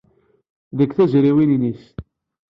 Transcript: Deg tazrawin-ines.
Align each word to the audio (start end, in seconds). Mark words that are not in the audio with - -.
Deg 0.77 0.89
tazrawin-ines. 0.97 1.83